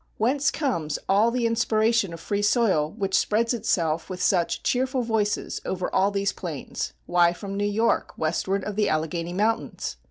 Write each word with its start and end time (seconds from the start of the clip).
Whence 0.17 0.49
comes 0.49 0.97
all 1.07 1.29
the 1.29 1.45
inspiration 1.45 2.11
of 2.11 2.19
free 2.19 2.41
soil 2.41 2.89
which 2.97 3.15
spreads 3.15 3.53
itself 3.53 4.09
with 4.09 4.19
such 4.19 4.63
cheerful 4.63 5.03
voices 5.03 5.61
over 5.63 5.93
all 5.93 6.09
these 6.09 6.33
plains? 6.33 6.93
Why, 7.05 7.33
from 7.33 7.55
New 7.55 7.69
York 7.69 8.17
westward 8.17 8.63
of 8.63 8.75
the 8.75 8.89
Alleghany 8.89 9.33
Mountains. 9.33 9.97